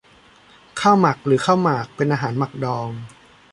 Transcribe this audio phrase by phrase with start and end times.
[0.79, 2.89] ข้าวหมัก หรือข้าวหมาก เป็นอาหารหมักดอง